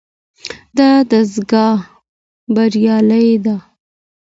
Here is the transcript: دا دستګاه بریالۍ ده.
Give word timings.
دا 0.77 0.89
دستګاه 1.09 1.77
بریالۍ 2.53 3.29
ده. 3.45 3.55